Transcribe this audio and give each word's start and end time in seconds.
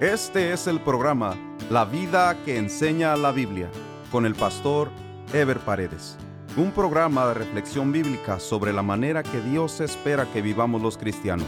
Este 0.00 0.52
es 0.52 0.66
el 0.66 0.80
programa 0.80 1.36
La 1.70 1.84
vida 1.84 2.36
que 2.44 2.58
enseña 2.58 3.16
la 3.16 3.30
Biblia 3.30 3.70
con 4.10 4.26
el 4.26 4.34
pastor 4.34 4.90
Ever 5.32 5.60
Paredes. 5.60 6.18
Un 6.56 6.72
programa 6.72 7.28
de 7.28 7.34
reflexión 7.34 7.92
bíblica 7.92 8.40
sobre 8.40 8.72
la 8.72 8.82
manera 8.82 9.22
que 9.22 9.40
Dios 9.40 9.80
espera 9.80 10.26
que 10.32 10.42
vivamos 10.42 10.82
los 10.82 10.98
cristianos, 10.98 11.46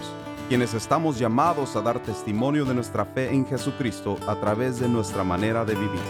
quienes 0.48 0.74
estamos 0.74 1.18
llamados 1.18 1.74
a 1.74 1.80
dar 1.80 2.00
testimonio 2.00 2.64
de 2.64 2.74
nuestra 2.74 3.04
fe 3.04 3.34
en 3.34 3.44
Jesucristo 3.46 4.16
a 4.28 4.38
través 4.38 4.78
de 4.78 4.88
nuestra 4.88 5.24
manera 5.24 5.64
de 5.64 5.74
vivir. 5.74 6.00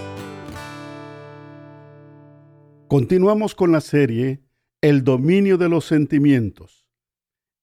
Continuamos 2.87 3.55
con 3.55 3.73
la 3.73 3.81
serie 3.81 4.43
El 4.83 5.05
dominio 5.05 5.57
de 5.57 5.71
los 5.71 5.87
sentimientos. 5.87 6.87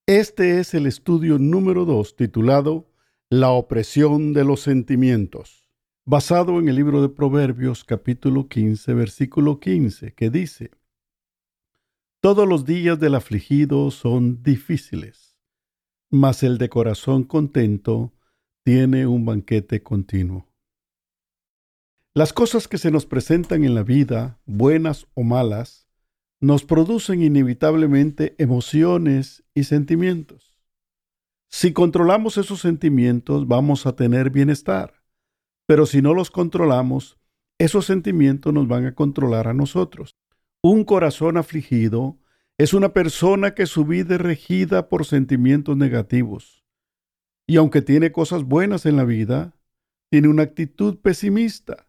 Este 0.08 0.58
es 0.58 0.74
el 0.74 0.86
estudio 0.86 1.38
número 1.38 1.84
2 1.84 2.16
titulado 2.16 2.88
la 3.30 3.50
opresión 3.50 4.32
de 4.32 4.44
los 4.44 4.60
sentimientos, 4.60 5.70
basado 6.04 6.58
en 6.58 6.68
el 6.68 6.76
libro 6.76 7.00
de 7.00 7.08
Proverbios 7.08 7.82
capítulo 7.82 8.48
15, 8.48 8.92
versículo 8.94 9.60
15, 9.60 10.12
que 10.12 10.30
dice, 10.30 10.70
Todos 12.20 12.46
los 12.46 12.64
días 12.64 13.00
del 13.00 13.14
afligido 13.14 13.90
son 13.90 14.42
difíciles, 14.42 15.38
mas 16.10 16.42
el 16.42 16.58
de 16.58 16.68
corazón 16.68 17.24
contento 17.24 18.12
tiene 18.62 19.06
un 19.06 19.24
banquete 19.24 19.82
continuo. 19.82 20.48
Las 22.12 22.32
cosas 22.32 22.68
que 22.68 22.78
se 22.78 22.90
nos 22.90 23.06
presentan 23.06 23.64
en 23.64 23.74
la 23.74 23.82
vida, 23.82 24.38
buenas 24.44 25.06
o 25.14 25.22
malas, 25.22 25.88
nos 26.40 26.64
producen 26.64 27.22
inevitablemente 27.22 28.34
emociones 28.38 29.42
y 29.54 29.64
sentimientos. 29.64 30.53
Si 31.56 31.72
controlamos 31.72 32.36
esos 32.36 32.60
sentimientos, 32.60 33.46
vamos 33.46 33.86
a 33.86 33.94
tener 33.94 34.30
bienestar. 34.30 35.04
Pero 35.68 35.86
si 35.86 36.02
no 36.02 36.12
los 36.12 36.32
controlamos, 36.32 37.16
esos 37.60 37.86
sentimientos 37.86 38.52
nos 38.52 38.66
van 38.66 38.86
a 38.86 38.96
controlar 38.96 39.46
a 39.46 39.54
nosotros. 39.54 40.16
Un 40.64 40.82
corazón 40.82 41.36
afligido 41.36 42.18
es 42.58 42.74
una 42.74 42.92
persona 42.92 43.54
que 43.54 43.66
su 43.66 43.84
vida 43.84 44.16
es 44.16 44.20
regida 44.20 44.88
por 44.88 45.06
sentimientos 45.06 45.76
negativos. 45.76 46.64
Y 47.46 47.54
aunque 47.54 47.82
tiene 47.82 48.10
cosas 48.10 48.42
buenas 48.42 48.84
en 48.84 48.96
la 48.96 49.04
vida, 49.04 49.56
tiene 50.10 50.26
una 50.26 50.42
actitud 50.42 50.98
pesimista 50.98 51.86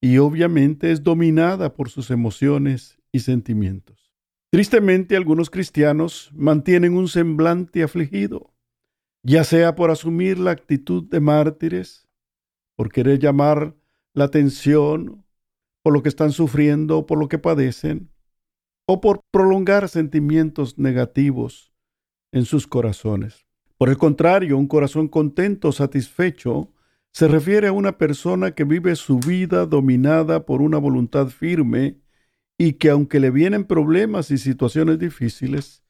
y 0.00 0.18
obviamente 0.18 0.92
es 0.92 1.02
dominada 1.02 1.74
por 1.74 1.90
sus 1.90 2.12
emociones 2.12 3.00
y 3.10 3.18
sentimientos. 3.18 4.12
Tristemente 4.52 5.16
algunos 5.16 5.50
cristianos 5.50 6.30
mantienen 6.34 6.96
un 6.96 7.08
semblante 7.08 7.82
afligido 7.82 8.54
ya 9.28 9.44
sea 9.44 9.74
por 9.74 9.90
asumir 9.90 10.38
la 10.38 10.52
actitud 10.52 11.04
de 11.04 11.20
mártires, 11.20 12.08
por 12.76 12.90
querer 12.90 13.18
llamar 13.18 13.76
la 14.14 14.24
atención 14.24 15.22
por 15.82 15.92
lo 15.92 16.02
que 16.02 16.08
están 16.08 16.32
sufriendo, 16.32 17.04
por 17.04 17.18
lo 17.18 17.28
que 17.28 17.38
padecen, 17.38 18.10
o 18.86 19.02
por 19.02 19.20
prolongar 19.30 19.90
sentimientos 19.90 20.78
negativos 20.78 21.74
en 22.32 22.46
sus 22.46 22.66
corazones. 22.66 23.46
Por 23.76 23.90
el 23.90 23.98
contrario, 23.98 24.56
un 24.56 24.66
corazón 24.66 25.08
contento, 25.08 25.72
satisfecho, 25.72 26.72
se 27.12 27.28
refiere 27.28 27.68
a 27.68 27.72
una 27.72 27.98
persona 27.98 28.52
que 28.52 28.64
vive 28.64 28.96
su 28.96 29.18
vida 29.18 29.66
dominada 29.66 30.46
por 30.46 30.62
una 30.62 30.78
voluntad 30.78 31.28
firme 31.28 32.00
y 32.56 32.74
que 32.74 32.88
aunque 32.88 33.20
le 33.20 33.30
vienen 33.30 33.64
problemas 33.64 34.30
y 34.30 34.38
situaciones 34.38 34.98
difíciles, 34.98 35.84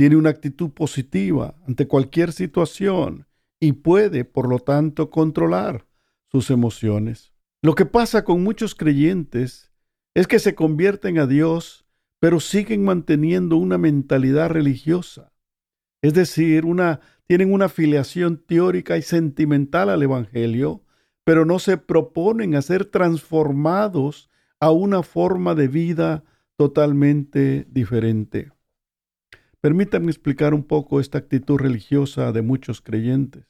tiene 0.00 0.16
una 0.16 0.30
actitud 0.30 0.70
positiva 0.70 1.56
ante 1.68 1.86
cualquier 1.86 2.32
situación 2.32 3.26
y 3.60 3.72
puede, 3.72 4.24
por 4.24 4.48
lo 4.48 4.58
tanto, 4.58 5.10
controlar 5.10 5.84
sus 6.32 6.48
emociones. 6.48 7.34
Lo 7.60 7.74
que 7.74 7.84
pasa 7.84 8.24
con 8.24 8.42
muchos 8.42 8.74
creyentes 8.74 9.70
es 10.14 10.26
que 10.26 10.38
se 10.38 10.54
convierten 10.54 11.18
a 11.18 11.26
Dios, 11.26 11.84
pero 12.18 12.40
siguen 12.40 12.82
manteniendo 12.82 13.58
una 13.58 13.76
mentalidad 13.76 14.48
religiosa. 14.48 15.34
Es 16.00 16.14
decir, 16.14 16.64
una, 16.64 17.00
tienen 17.26 17.52
una 17.52 17.66
afiliación 17.66 18.38
teórica 18.38 18.96
y 18.96 19.02
sentimental 19.02 19.90
al 19.90 20.02
Evangelio, 20.02 20.82
pero 21.24 21.44
no 21.44 21.58
se 21.58 21.76
proponen 21.76 22.54
a 22.54 22.62
ser 22.62 22.86
transformados 22.86 24.30
a 24.60 24.70
una 24.70 25.02
forma 25.02 25.54
de 25.54 25.68
vida 25.68 26.24
totalmente 26.56 27.66
diferente. 27.68 28.50
Permítanme 29.62 30.10
explicar 30.10 30.54
un 30.54 30.64
poco 30.64 31.00
esta 31.00 31.18
actitud 31.18 31.58
religiosa 31.58 32.32
de 32.32 32.40
muchos 32.40 32.80
creyentes. 32.80 33.46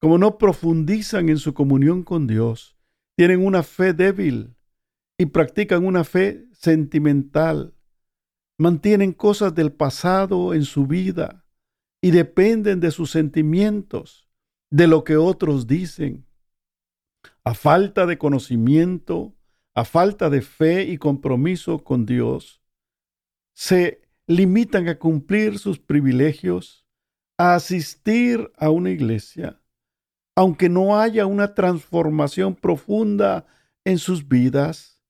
Como 0.00 0.18
no 0.18 0.36
profundizan 0.36 1.30
en 1.30 1.38
su 1.38 1.54
comunión 1.54 2.02
con 2.02 2.26
Dios, 2.26 2.76
tienen 3.16 3.44
una 3.44 3.62
fe 3.62 3.94
débil 3.94 4.54
y 5.18 5.26
practican 5.26 5.86
una 5.86 6.04
fe 6.04 6.46
sentimental, 6.52 7.74
mantienen 8.58 9.12
cosas 9.12 9.54
del 9.54 9.72
pasado 9.72 10.52
en 10.52 10.64
su 10.64 10.86
vida 10.86 11.46
y 12.02 12.10
dependen 12.10 12.80
de 12.80 12.90
sus 12.90 13.10
sentimientos, 13.10 14.28
de 14.70 14.86
lo 14.86 15.02
que 15.02 15.16
otros 15.16 15.66
dicen. 15.66 16.26
A 17.42 17.54
falta 17.54 18.04
de 18.04 18.18
conocimiento, 18.18 19.34
a 19.74 19.84
falta 19.86 20.28
de 20.28 20.42
fe 20.42 20.84
y 20.84 20.98
compromiso 20.98 21.82
con 21.82 22.04
Dios, 22.04 22.60
se 23.54 24.05
limitan 24.26 24.88
a 24.88 24.98
cumplir 24.98 25.58
sus 25.58 25.78
privilegios, 25.78 26.86
a 27.38 27.54
asistir 27.54 28.50
a 28.56 28.70
una 28.70 28.90
iglesia, 28.90 29.60
aunque 30.34 30.68
no 30.68 30.98
haya 30.98 31.26
una 31.26 31.54
transformación 31.54 32.54
profunda 32.54 33.46
en 33.84 33.98
sus 33.98 34.28
vidas, 34.28 35.02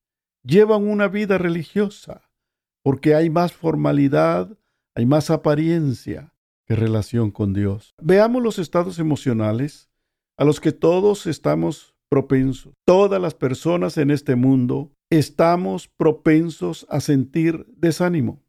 llevan 0.45 0.87
una 0.87 1.09
vida 1.09 1.39
religiosa, 1.39 2.31
porque 2.83 3.15
hay 3.15 3.31
más 3.31 3.53
formalidad, 3.53 4.57
hay 4.95 5.07
más 5.07 5.31
apariencia 5.31 6.33
que 6.67 6.77
relación 6.77 7.31
con 7.31 7.53
Dios. 7.53 7.95
Veamos 8.01 8.43
los 8.43 8.59
estados 8.59 8.99
emocionales 8.99 9.89
a 10.37 10.45
los 10.45 10.61
que 10.61 10.73
todos 10.73 11.27
estamos 11.27 11.95
propensos. 12.09 12.75
Todas 12.85 13.21
las 13.21 13.35
personas 13.35 13.99
en 13.99 14.11
este 14.11 14.37
mundo 14.37 14.93
estamos 15.11 15.89
propensos 15.89 16.87
a 16.89 17.01
sentir 17.01 17.67
desánimo 17.77 18.46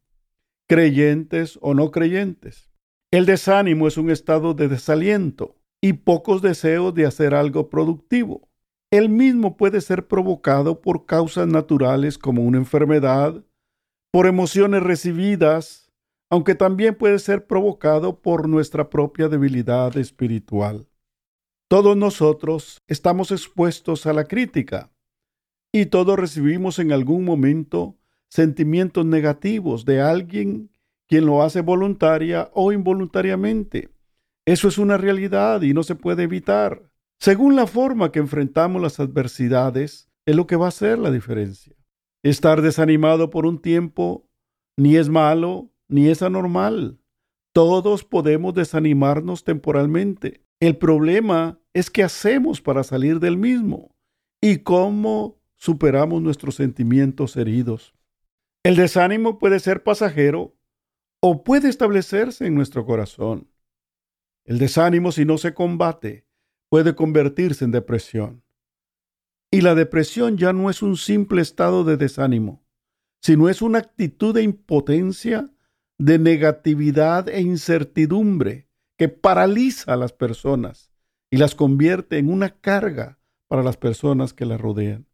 creyentes 0.68 1.58
o 1.62 1.74
no 1.74 1.90
creyentes. 1.90 2.70
El 3.10 3.26
desánimo 3.26 3.88
es 3.88 3.96
un 3.96 4.10
estado 4.10 4.54
de 4.54 4.68
desaliento 4.68 5.56
y 5.82 5.94
pocos 5.94 6.42
deseos 6.42 6.94
de 6.94 7.06
hacer 7.06 7.34
algo 7.34 7.70
productivo. 7.70 8.48
El 8.90 9.08
mismo 9.08 9.56
puede 9.56 9.80
ser 9.80 10.06
provocado 10.06 10.80
por 10.80 11.06
causas 11.06 11.46
naturales 11.46 12.18
como 12.18 12.42
una 12.42 12.58
enfermedad, 12.58 13.44
por 14.12 14.26
emociones 14.26 14.82
recibidas, 14.82 15.90
aunque 16.30 16.54
también 16.54 16.94
puede 16.94 17.18
ser 17.18 17.46
provocado 17.46 18.20
por 18.20 18.48
nuestra 18.48 18.90
propia 18.90 19.28
debilidad 19.28 19.96
espiritual. 19.96 20.86
Todos 21.70 21.96
nosotros 21.96 22.78
estamos 22.86 23.30
expuestos 23.30 24.06
a 24.06 24.12
la 24.12 24.24
crítica 24.24 24.90
y 25.72 25.86
todos 25.86 26.18
recibimos 26.18 26.78
en 26.78 26.92
algún 26.92 27.24
momento 27.24 27.97
sentimientos 28.28 29.04
negativos 29.04 29.84
de 29.84 30.00
alguien 30.00 30.70
quien 31.08 31.26
lo 31.26 31.42
hace 31.42 31.62
voluntaria 31.62 32.50
o 32.52 32.72
involuntariamente. 32.72 33.88
Eso 34.46 34.68
es 34.68 34.78
una 34.78 34.96
realidad 34.98 35.62
y 35.62 35.74
no 35.74 35.82
se 35.82 35.94
puede 35.94 36.24
evitar. 36.24 36.82
Según 37.18 37.56
la 37.56 37.66
forma 37.66 38.12
que 38.12 38.18
enfrentamos 38.18 38.80
las 38.80 39.00
adversidades, 39.00 40.08
es 40.26 40.36
lo 40.36 40.46
que 40.46 40.56
va 40.56 40.66
a 40.66 40.68
hacer 40.68 40.98
la 40.98 41.10
diferencia. 41.10 41.74
Estar 42.22 42.62
desanimado 42.62 43.30
por 43.30 43.46
un 43.46 43.60
tiempo 43.60 44.28
ni 44.76 44.96
es 44.96 45.08
malo 45.08 45.70
ni 45.88 46.08
es 46.08 46.22
anormal. 46.22 47.00
Todos 47.52 48.04
podemos 48.04 48.54
desanimarnos 48.54 49.42
temporalmente. 49.42 50.44
El 50.60 50.76
problema 50.76 51.58
es 51.72 51.90
qué 51.90 52.02
hacemos 52.02 52.60
para 52.60 52.84
salir 52.84 53.20
del 53.20 53.36
mismo 53.36 53.96
y 54.40 54.58
cómo 54.58 55.40
superamos 55.56 56.22
nuestros 56.22 56.56
sentimientos 56.56 57.36
heridos. 57.36 57.94
El 58.64 58.76
desánimo 58.76 59.38
puede 59.38 59.60
ser 59.60 59.82
pasajero 59.82 60.56
o 61.20 61.42
puede 61.44 61.68
establecerse 61.68 62.46
en 62.46 62.54
nuestro 62.54 62.84
corazón. 62.84 63.50
El 64.44 64.58
desánimo, 64.58 65.12
si 65.12 65.24
no 65.24 65.38
se 65.38 65.54
combate, 65.54 66.26
puede 66.70 66.94
convertirse 66.94 67.64
en 67.64 67.70
depresión. 67.70 68.44
Y 69.50 69.62
la 69.62 69.74
depresión 69.74 70.36
ya 70.36 70.52
no 70.52 70.70
es 70.70 70.82
un 70.82 70.96
simple 70.96 71.40
estado 71.40 71.84
de 71.84 71.96
desánimo, 71.96 72.64
sino 73.22 73.48
es 73.48 73.62
una 73.62 73.78
actitud 73.78 74.34
de 74.34 74.42
impotencia, 74.42 75.50
de 75.98 76.18
negatividad 76.18 77.28
e 77.28 77.40
incertidumbre 77.40 78.68
que 78.98 79.08
paraliza 79.08 79.94
a 79.94 79.96
las 79.96 80.12
personas 80.12 80.92
y 81.30 81.38
las 81.38 81.54
convierte 81.54 82.18
en 82.18 82.30
una 82.30 82.60
carga 82.60 83.18
para 83.48 83.62
las 83.62 83.76
personas 83.76 84.32
que 84.34 84.44
la 84.44 84.58
rodean. 84.58 85.07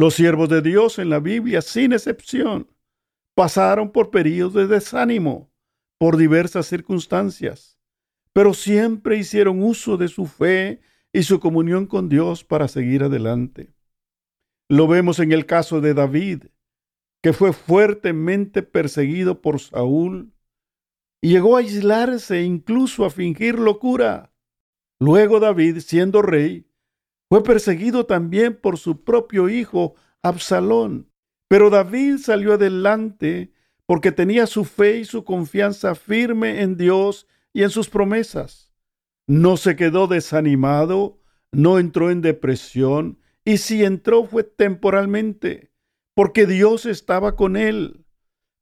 Los 0.00 0.14
siervos 0.14 0.48
de 0.48 0.62
Dios 0.62 0.98
en 0.98 1.10
la 1.10 1.20
Biblia, 1.20 1.60
sin 1.60 1.92
excepción, 1.92 2.70
pasaron 3.34 3.92
por 3.92 4.10
periodos 4.10 4.54
de 4.54 4.66
desánimo, 4.66 5.52
por 5.98 6.16
diversas 6.16 6.64
circunstancias, 6.64 7.78
pero 8.32 8.54
siempre 8.54 9.18
hicieron 9.18 9.62
uso 9.62 9.98
de 9.98 10.08
su 10.08 10.24
fe 10.24 10.80
y 11.12 11.24
su 11.24 11.38
comunión 11.38 11.84
con 11.84 12.08
Dios 12.08 12.44
para 12.44 12.66
seguir 12.66 13.02
adelante. 13.02 13.74
Lo 14.70 14.88
vemos 14.88 15.18
en 15.18 15.32
el 15.32 15.44
caso 15.44 15.82
de 15.82 15.92
David, 15.92 16.44
que 17.22 17.34
fue 17.34 17.52
fuertemente 17.52 18.62
perseguido 18.62 19.42
por 19.42 19.60
Saúl 19.60 20.32
y 21.20 21.28
llegó 21.28 21.56
a 21.56 21.58
aislarse 21.58 22.40
incluso 22.40 23.04
a 23.04 23.10
fingir 23.10 23.58
locura. 23.58 24.32
Luego 24.98 25.40
David, 25.40 25.80
siendo 25.80 26.22
rey, 26.22 26.69
fue 27.30 27.44
perseguido 27.44 28.06
también 28.06 28.56
por 28.56 28.76
su 28.76 29.04
propio 29.04 29.48
hijo 29.48 29.94
Absalón. 30.20 31.08
Pero 31.48 31.70
David 31.70 32.18
salió 32.18 32.54
adelante 32.54 33.52
porque 33.86 34.10
tenía 34.10 34.46
su 34.46 34.64
fe 34.64 34.98
y 34.98 35.04
su 35.04 35.24
confianza 35.24 35.94
firme 35.94 36.62
en 36.62 36.76
Dios 36.76 37.28
y 37.52 37.62
en 37.62 37.70
sus 37.70 37.88
promesas. 37.88 38.72
No 39.28 39.56
se 39.56 39.76
quedó 39.76 40.08
desanimado, 40.08 41.20
no 41.52 41.78
entró 41.78 42.10
en 42.10 42.20
depresión, 42.20 43.20
y 43.44 43.58
si 43.58 43.84
entró 43.84 44.24
fue 44.24 44.42
temporalmente, 44.42 45.70
porque 46.14 46.46
Dios 46.46 46.84
estaba 46.84 47.36
con 47.36 47.56
él. 47.56 48.04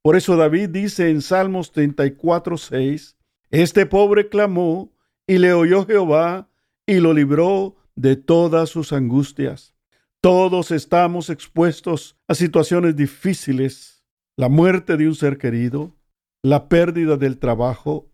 Por 0.03 0.15
eso 0.15 0.37
David 0.37 0.71
dice 0.71 1.09
en 1.09 1.23
Salmos 1.23 1.73
34, 1.73 2.59
6, 2.59 3.17
Este 3.51 3.87
pobre 3.87 4.29
clamó, 4.29 4.93
y 5.27 5.39
le 5.39 5.55
oyó 5.55 5.87
Jehová, 5.87 6.51
y 6.87 7.01
lo 7.01 7.13
libró 7.13 7.77
de 7.99 8.15
todas 8.15 8.69
sus 8.69 8.93
angustias. 8.93 9.75
Todos 10.21 10.71
estamos 10.71 11.31
expuestos 11.31 12.17
a 12.29 12.37
situaciones 12.37 12.95
difíciles, 12.95 14.05
la 14.37 14.49
muerte 14.49 14.97
de 14.97 15.09
un 15.09 15.17
ser 15.17 15.37
querido, 15.37 15.97
la 16.41 16.69
pérdida 16.69 17.17
del 17.17 17.39
trabajo, 17.39 18.09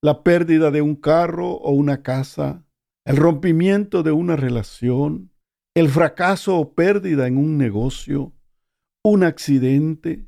la 0.00 0.22
pérdida 0.22 0.70
de 0.70 0.80
un 0.80 0.96
carro 0.96 1.50
o 1.50 1.72
una 1.72 2.02
casa, 2.02 2.64
el 3.04 3.18
rompimiento 3.18 4.02
de 4.02 4.12
una 4.12 4.34
relación, 4.34 5.30
el 5.74 5.90
fracaso 5.90 6.56
o 6.56 6.72
pérdida 6.72 7.26
en 7.26 7.36
un 7.36 7.58
negocio, 7.58 8.32
un 9.04 9.24
accidente. 9.24 10.26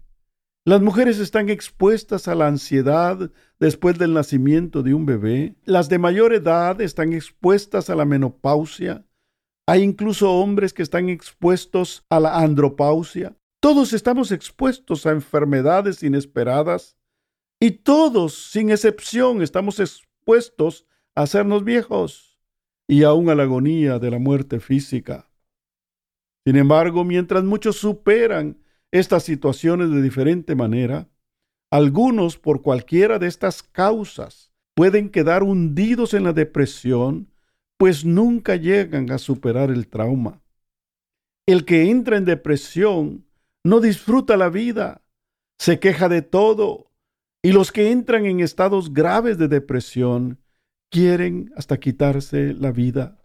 Las 0.66 0.82
mujeres 0.82 1.18
están 1.18 1.48
expuestas 1.48 2.28
a 2.28 2.34
la 2.34 2.46
ansiedad 2.46 3.30
después 3.58 3.98
del 3.98 4.12
nacimiento 4.12 4.82
de 4.82 4.92
un 4.92 5.06
bebé. 5.06 5.56
Las 5.64 5.88
de 5.88 5.98
mayor 5.98 6.34
edad 6.34 6.82
están 6.82 7.14
expuestas 7.14 7.88
a 7.88 7.94
la 7.94 8.04
menopausia. 8.04 9.06
Hay 9.66 9.82
incluso 9.82 10.30
hombres 10.30 10.74
que 10.74 10.82
están 10.82 11.08
expuestos 11.08 12.04
a 12.10 12.20
la 12.20 12.38
andropausia. 12.38 13.38
Todos 13.60 13.94
estamos 13.94 14.32
expuestos 14.32 15.06
a 15.06 15.12
enfermedades 15.12 16.02
inesperadas 16.02 16.98
y 17.58 17.70
todos, 17.70 18.50
sin 18.50 18.70
excepción, 18.70 19.40
estamos 19.40 19.80
expuestos 19.80 20.86
a 21.14 21.22
hacernos 21.22 21.64
viejos 21.64 22.38
y 22.86 23.04
aún 23.04 23.30
a 23.30 23.34
la 23.34 23.44
agonía 23.44 23.98
de 23.98 24.10
la 24.10 24.18
muerte 24.18 24.60
física. 24.60 25.30
Sin 26.44 26.56
embargo, 26.56 27.04
mientras 27.04 27.44
muchos 27.44 27.76
superan 27.76 28.58
estas 28.92 29.22
situaciones 29.22 29.90
de 29.90 30.02
diferente 30.02 30.54
manera, 30.54 31.08
algunos 31.70 32.38
por 32.38 32.62
cualquiera 32.62 33.18
de 33.18 33.28
estas 33.28 33.62
causas 33.62 34.52
pueden 34.74 35.10
quedar 35.10 35.42
hundidos 35.42 36.14
en 36.14 36.24
la 36.24 36.32
depresión, 36.32 37.30
pues 37.76 38.04
nunca 38.04 38.56
llegan 38.56 39.10
a 39.10 39.18
superar 39.18 39.70
el 39.70 39.88
trauma. 39.88 40.42
El 41.46 41.64
que 41.64 41.90
entra 41.90 42.16
en 42.16 42.24
depresión 42.24 43.26
no 43.64 43.80
disfruta 43.80 44.36
la 44.36 44.48
vida, 44.48 45.02
se 45.58 45.78
queja 45.78 46.08
de 46.08 46.22
todo, 46.22 46.90
y 47.42 47.52
los 47.52 47.72
que 47.72 47.90
entran 47.90 48.26
en 48.26 48.40
estados 48.40 48.92
graves 48.92 49.36
de 49.38 49.48
depresión 49.48 50.40
quieren 50.90 51.52
hasta 51.56 51.78
quitarse 51.78 52.54
la 52.54 52.72
vida. 52.72 53.18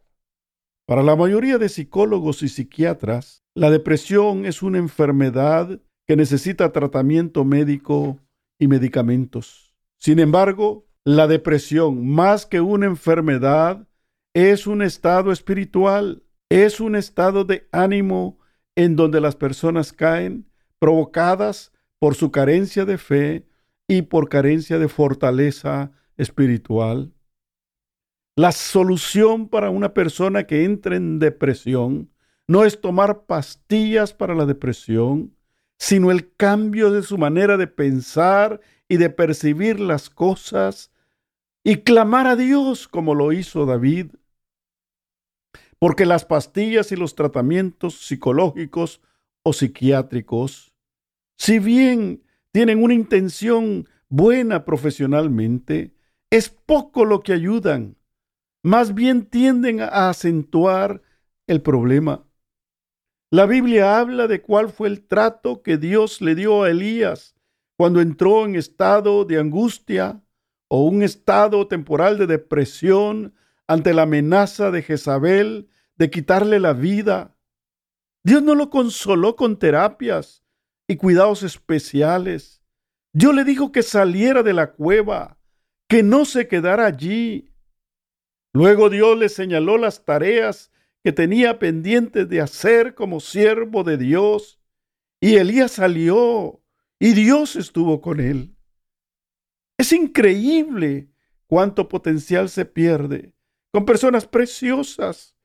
Para 0.85 1.03
la 1.03 1.15
mayoría 1.15 1.57
de 1.57 1.69
psicólogos 1.69 2.43
y 2.43 2.49
psiquiatras, 2.49 3.44
la 3.55 3.71
depresión 3.71 4.45
es 4.45 4.61
una 4.61 4.79
enfermedad 4.79 5.79
que 6.05 6.17
necesita 6.17 6.73
tratamiento 6.73 7.45
médico 7.45 8.19
y 8.59 8.67
medicamentos. 8.67 9.73
Sin 9.97 10.19
embargo, 10.19 10.85
la 11.05 11.27
depresión, 11.27 12.05
más 12.05 12.45
que 12.45 12.59
una 12.59 12.85
enfermedad, 12.85 13.87
es 14.33 14.67
un 14.67 14.81
estado 14.81 15.31
espiritual, 15.31 16.23
es 16.49 16.81
un 16.81 16.97
estado 16.97 17.45
de 17.45 17.67
ánimo 17.71 18.37
en 18.75 18.97
donde 18.97 19.21
las 19.21 19.37
personas 19.37 19.93
caen 19.93 20.51
provocadas 20.77 21.71
por 21.97 22.15
su 22.15 22.31
carencia 22.31 22.83
de 22.83 22.97
fe 22.97 23.47
y 23.87 24.01
por 24.01 24.27
carencia 24.27 24.77
de 24.79 24.89
fortaleza 24.89 25.91
espiritual. 26.17 27.13
La 28.35 28.51
solución 28.51 29.47
para 29.47 29.69
una 29.69 29.93
persona 29.93 30.45
que 30.45 30.65
entra 30.65 30.97
en 30.97 31.19
depresión 31.19 32.09
no 32.47 32.65
es 32.65 32.79
tomar 32.79 33.25
pastillas 33.25 34.13
para 34.13 34.35
la 34.35 34.45
depresión, 34.45 35.35
sino 35.77 36.11
el 36.11 36.33
cambio 36.35 36.91
de 36.91 37.03
su 37.03 37.17
manera 37.17 37.57
de 37.57 37.67
pensar 37.67 38.61
y 38.87 38.97
de 38.97 39.09
percibir 39.09 39.79
las 39.79 40.09
cosas 40.09 40.91
y 41.63 41.77
clamar 41.77 42.27
a 42.27 42.35
Dios 42.35 42.87
como 42.87 43.15
lo 43.15 43.31
hizo 43.31 43.65
David. 43.65 44.11
Porque 45.79 46.05
las 46.05 46.25
pastillas 46.25 46.91
y 46.91 46.95
los 46.95 47.15
tratamientos 47.15 48.05
psicológicos 48.05 49.01
o 49.43 49.51
psiquiátricos, 49.51 50.73
si 51.37 51.59
bien 51.59 52.23
tienen 52.51 52.81
una 52.81 52.93
intención 52.93 53.89
buena 54.07 54.63
profesionalmente, 54.63 55.93
es 56.29 56.49
poco 56.49 57.05
lo 57.05 57.21
que 57.21 57.33
ayudan. 57.33 57.97
Más 58.63 58.93
bien 58.93 59.25
tienden 59.25 59.81
a 59.81 60.09
acentuar 60.09 61.01
el 61.47 61.61
problema. 61.61 62.24
La 63.35 63.45
Biblia 63.47 63.99
habla 63.99 64.29
de 64.29 64.41
cuál 64.41 64.69
fue 64.69 64.87
el 64.87 65.05
trato 65.05 65.61
que 65.61 65.75
Dios 65.75 66.21
le 66.21 66.35
dio 66.35 66.63
a 66.63 66.69
Elías 66.69 67.35
cuando 67.75 67.99
entró 67.99 68.45
en 68.45 68.55
estado 68.55 69.25
de 69.25 69.37
angustia 69.37 70.23
o 70.69 70.85
un 70.85 71.03
estado 71.03 71.67
temporal 71.67 72.17
de 72.17 72.27
depresión 72.27 73.35
ante 73.67 73.93
la 73.93 74.03
amenaza 74.03 74.71
de 74.71 74.83
Jezabel 74.83 75.67
de 75.97 76.09
quitarle 76.09 76.61
la 76.61 76.71
vida. 76.71 77.35
Dios 78.23 78.41
no 78.41 78.55
lo 78.55 78.69
consoló 78.69 79.35
con 79.35 79.59
terapias, 79.59 80.45
y 80.87 80.95
cuidados 80.95 81.43
especiales. 81.43 82.63
Dios 83.11 83.35
le 83.35 83.43
dijo 83.43 83.73
que 83.73 83.83
saliera 83.83 84.43
de 84.43 84.53
la 84.53 84.71
cueva, 84.71 85.37
que 85.89 86.03
no 86.03 86.23
se 86.23 86.47
quedara 86.47 86.85
allí. 86.85 87.53
Luego 88.53 88.89
Dios 88.89 89.17
le 89.17 89.27
señaló 89.27 89.77
las 89.77 90.05
tareas 90.05 90.71
que 91.05 91.13
tenía 91.13 91.59
pendientes 91.59 92.27
de 92.27 92.41
hacer 92.41 92.95
como 92.95 93.19
siervo 93.19 93.83
de 93.83 93.95
Dios. 93.95 94.59
Y 95.21 95.35
Elías 95.35 95.73
salió 95.73 96.63
y 96.97 97.13
Dios 97.13 97.55
estuvo 97.55 98.01
con 98.01 98.19
él. 98.19 98.55
Es 99.77 99.93
increíble 99.93 101.11
cuánto 101.45 101.87
potencial 101.89 102.49
se 102.49 102.65
pierde 102.65 103.35
con 103.71 103.85
personas 103.85 104.25
preciosas, 104.25 105.37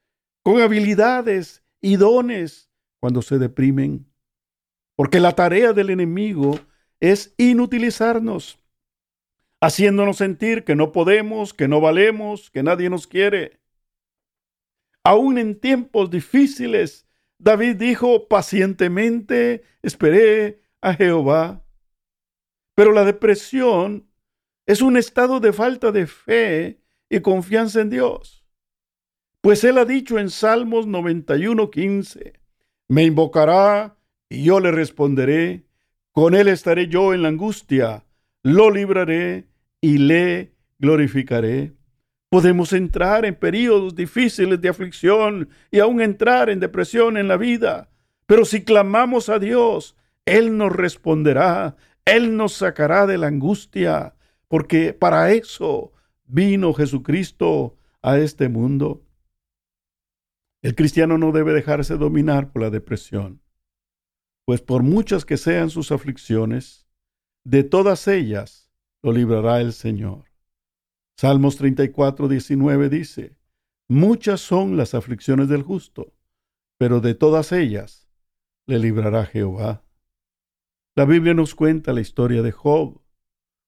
con 0.42 0.62
habilidades 0.62 1.62
y 1.82 1.96
dones 1.96 2.70
cuando 2.98 3.20
se 3.20 3.38
deprimen. 3.38 4.10
Porque 4.96 5.20
la 5.20 5.32
tarea 5.32 5.74
del 5.74 5.90
enemigo 5.90 6.58
es 7.00 7.34
inutilizarnos, 7.36 8.58
haciéndonos 9.60 10.16
sentir 10.16 10.64
que 10.64 10.74
no 10.74 10.90
podemos, 10.90 11.52
que 11.52 11.68
no 11.68 11.82
valemos, 11.82 12.50
que 12.50 12.62
nadie 12.62 12.88
nos 12.88 13.06
quiere. 13.06 13.59
Aún 15.10 15.38
en 15.38 15.58
tiempos 15.58 16.08
difíciles, 16.08 17.04
David 17.36 17.74
dijo, 17.74 18.28
pacientemente 18.28 19.64
esperé 19.82 20.62
a 20.80 20.94
Jehová. 20.94 21.64
Pero 22.76 22.92
la 22.92 23.04
depresión 23.04 24.08
es 24.66 24.82
un 24.82 24.96
estado 24.96 25.40
de 25.40 25.52
falta 25.52 25.90
de 25.90 26.06
fe 26.06 26.80
y 27.08 27.18
confianza 27.22 27.80
en 27.80 27.90
Dios. 27.90 28.46
Pues 29.40 29.64
él 29.64 29.78
ha 29.78 29.84
dicho 29.84 30.16
en 30.16 30.30
Salmos 30.30 30.86
91:15, 30.86 32.38
me 32.86 33.02
invocará 33.02 33.96
y 34.28 34.44
yo 34.44 34.60
le 34.60 34.70
responderé, 34.70 35.66
con 36.12 36.36
él 36.36 36.46
estaré 36.46 36.86
yo 36.86 37.14
en 37.14 37.22
la 37.22 37.30
angustia, 37.30 38.04
lo 38.44 38.70
libraré 38.70 39.48
y 39.80 39.98
le 39.98 40.54
glorificaré. 40.78 41.79
Podemos 42.30 42.72
entrar 42.72 43.26
en 43.26 43.34
periodos 43.34 43.94
difíciles 43.94 44.58
de 44.60 44.70
aflicción 44.70 45.50
y 45.70 45.80
aún 45.80 46.00
entrar 46.00 46.48
en 46.48 46.60
depresión 46.60 47.18
en 47.18 47.28
la 47.28 47.36
vida, 47.36 47.90
pero 48.24 48.46
si 48.46 48.64
clamamos 48.64 49.28
a 49.28 49.38
Dios, 49.38 49.96
Él 50.24 50.56
nos 50.56 50.72
responderá, 50.72 51.76
Él 52.06 52.36
nos 52.36 52.54
sacará 52.54 53.06
de 53.06 53.18
la 53.18 53.26
angustia, 53.26 54.14
porque 54.48 54.94
para 54.94 55.32
eso 55.32 55.92
vino 56.24 56.72
Jesucristo 56.72 57.76
a 58.00 58.16
este 58.18 58.48
mundo. 58.48 59.02
El 60.62 60.74
cristiano 60.74 61.18
no 61.18 61.32
debe 61.32 61.52
dejarse 61.52 61.98
dominar 61.98 62.50
por 62.52 62.62
la 62.62 62.70
depresión 62.70 63.42
pues 64.50 64.62
por 64.62 64.82
muchas 64.82 65.24
que 65.24 65.36
sean 65.36 65.70
sus 65.70 65.92
aflicciones, 65.92 66.84
de 67.44 67.62
todas 67.62 68.08
ellas 68.08 68.68
lo 69.00 69.12
librará 69.12 69.60
el 69.60 69.72
Señor. 69.72 70.29
Salmos 71.20 71.56
34, 71.56 72.28
19 72.28 72.88
dice, 72.88 73.36
Muchas 73.90 74.40
son 74.40 74.78
las 74.78 74.94
aflicciones 74.94 75.50
del 75.50 75.62
justo, 75.62 76.14
pero 76.78 77.02
de 77.02 77.14
todas 77.14 77.52
ellas 77.52 78.08
le 78.66 78.78
librará 78.78 79.26
Jehová. 79.26 79.84
La 80.96 81.04
Biblia 81.04 81.34
nos 81.34 81.54
cuenta 81.54 81.92
la 81.92 82.00
historia 82.00 82.40
de 82.40 82.52
Job, 82.52 83.02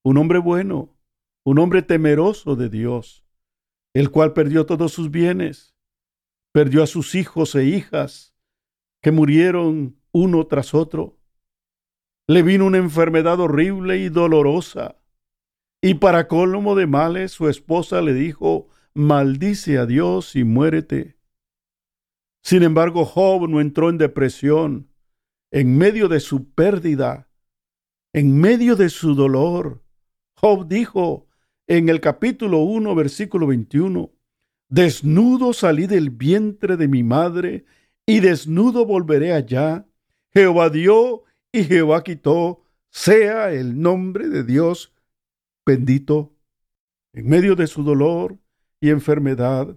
un 0.02 0.16
hombre 0.16 0.38
bueno, 0.38 0.96
un 1.44 1.58
hombre 1.58 1.82
temeroso 1.82 2.56
de 2.56 2.70
Dios, 2.70 3.22
el 3.92 4.10
cual 4.10 4.32
perdió 4.32 4.64
todos 4.64 4.90
sus 4.90 5.10
bienes, 5.10 5.76
perdió 6.54 6.82
a 6.82 6.86
sus 6.86 7.14
hijos 7.14 7.54
e 7.54 7.66
hijas, 7.66 8.34
que 9.02 9.12
murieron 9.12 10.00
uno 10.10 10.46
tras 10.46 10.72
otro. 10.72 11.18
Le 12.26 12.42
vino 12.42 12.64
una 12.64 12.78
enfermedad 12.78 13.38
horrible 13.40 13.98
y 13.98 14.08
dolorosa, 14.08 15.01
y 15.84 15.94
para 15.94 16.28
colmo 16.28 16.76
de 16.76 16.86
males 16.86 17.32
su 17.32 17.48
esposa 17.48 18.00
le 18.00 18.14
dijo, 18.14 18.68
maldice 18.94 19.78
a 19.78 19.84
Dios 19.84 20.36
y 20.36 20.44
muérete. 20.44 21.16
Sin 22.40 22.62
embargo, 22.62 23.04
Job 23.04 23.48
no 23.48 23.60
entró 23.60 23.90
en 23.90 23.98
depresión 23.98 24.88
en 25.50 25.76
medio 25.76 26.08
de 26.08 26.20
su 26.20 26.52
pérdida, 26.52 27.28
en 28.12 28.38
medio 28.40 28.76
de 28.76 28.90
su 28.90 29.14
dolor. 29.16 29.82
Job 30.34 30.68
dijo 30.68 31.26
en 31.66 31.88
el 31.88 32.00
capítulo 32.00 32.58
1, 32.58 32.94
versículo 32.94 33.48
21, 33.48 34.12
Desnudo 34.68 35.52
salí 35.52 35.86
del 35.86 36.10
vientre 36.10 36.76
de 36.76 36.88
mi 36.88 37.02
madre, 37.02 37.64
y 38.06 38.20
desnudo 38.20 38.86
volveré 38.86 39.32
allá. 39.32 39.86
Jehová 40.32 40.70
dio 40.70 41.24
y 41.50 41.64
Jehová 41.64 42.02
quitó, 42.02 42.64
sea 42.88 43.52
el 43.52 43.80
nombre 43.80 44.28
de 44.28 44.44
Dios 44.44 44.91
bendito. 45.64 46.34
En 47.12 47.28
medio 47.28 47.56
de 47.56 47.66
su 47.66 47.82
dolor 47.82 48.38
y 48.80 48.90
enfermedad, 48.90 49.76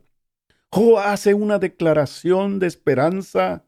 Job 0.71 0.99
hace 0.99 1.33
una 1.33 1.59
declaración 1.59 2.59
de 2.59 2.67
esperanza 2.67 3.65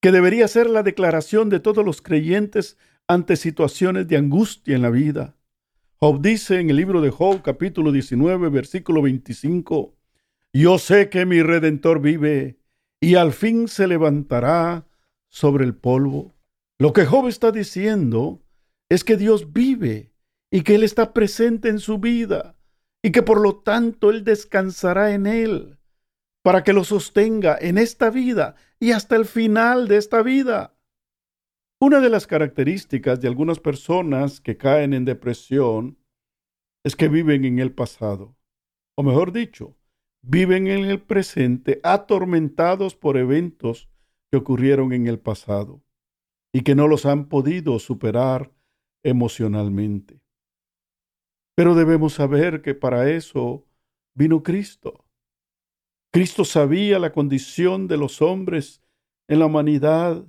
que 0.00 0.12
debería 0.12 0.46
ser 0.48 0.70
la 0.70 0.82
declaración 0.82 1.48
de 1.48 1.60
todos 1.60 1.84
los 1.84 2.02
creyentes 2.02 2.76
ante 3.06 3.36
situaciones 3.36 4.06
de 4.08 4.16
angustia 4.16 4.76
en 4.76 4.82
la 4.82 4.90
vida. 4.90 5.36
Job 5.96 6.20
dice 6.20 6.60
en 6.60 6.70
el 6.70 6.76
libro 6.76 7.00
de 7.00 7.10
Job 7.10 7.42
capítulo 7.42 7.90
19 7.90 8.50
versículo 8.50 9.02
25, 9.02 9.96
Yo 10.52 10.78
sé 10.78 11.08
que 11.08 11.26
mi 11.26 11.42
redentor 11.42 12.00
vive 12.00 12.60
y 13.00 13.16
al 13.16 13.32
fin 13.32 13.68
se 13.68 13.86
levantará 13.86 14.86
sobre 15.28 15.64
el 15.64 15.74
polvo. 15.74 16.34
Lo 16.78 16.92
que 16.92 17.04
Job 17.04 17.26
está 17.26 17.50
diciendo 17.50 18.42
es 18.88 19.02
que 19.02 19.16
Dios 19.16 19.52
vive 19.52 20.12
y 20.50 20.62
que 20.62 20.74
Él 20.74 20.82
está 20.82 21.12
presente 21.12 21.68
en 21.68 21.78
su 21.78 21.98
vida 21.98 22.56
y 23.02 23.12
que 23.12 23.22
por 23.22 23.40
lo 23.40 23.56
tanto 23.56 24.10
Él 24.10 24.24
descansará 24.24 25.12
en 25.14 25.26
Él 25.26 25.78
para 26.42 26.64
que 26.64 26.72
lo 26.72 26.84
sostenga 26.84 27.58
en 27.60 27.78
esta 27.78 28.10
vida 28.10 28.54
y 28.80 28.92
hasta 28.92 29.16
el 29.16 29.26
final 29.26 29.88
de 29.88 29.96
esta 29.96 30.22
vida. 30.22 30.74
Una 31.80 32.00
de 32.00 32.08
las 32.08 32.26
características 32.26 33.20
de 33.20 33.28
algunas 33.28 33.60
personas 33.60 34.40
que 34.40 34.56
caen 34.56 34.94
en 34.94 35.04
depresión 35.04 35.98
es 36.84 36.96
que 36.96 37.08
viven 37.08 37.44
en 37.44 37.58
el 37.58 37.72
pasado, 37.72 38.36
o 38.96 39.02
mejor 39.02 39.32
dicho, 39.32 39.76
viven 40.22 40.66
en 40.66 40.84
el 40.84 41.00
presente 41.02 41.80
atormentados 41.82 42.96
por 42.96 43.16
eventos 43.16 43.88
que 44.30 44.38
ocurrieron 44.38 44.92
en 44.92 45.06
el 45.06 45.18
pasado 45.18 45.82
y 46.52 46.62
que 46.62 46.74
no 46.74 46.88
los 46.88 47.06
han 47.06 47.28
podido 47.28 47.78
superar 47.78 48.50
emocionalmente. 49.04 50.17
Pero 51.58 51.74
debemos 51.74 52.12
saber 52.12 52.62
que 52.62 52.76
para 52.76 53.10
eso 53.10 53.66
vino 54.14 54.44
Cristo. 54.44 55.04
Cristo 56.12 56.44
sabía 56.44 57.00
la 57.00 57.10
condición 57.10 57.88
de 57.88 57.96
los 57.96 58.22
hombres 58.22 58.80
en 59.26 59.40
la 59.40 59.46
humanidad. 59.46 60.24